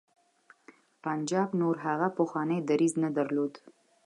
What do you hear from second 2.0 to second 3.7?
پخوانی دریځ نه درلود.